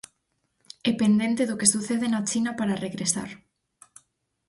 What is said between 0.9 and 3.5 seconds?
pendente do que sucede na China para regresar.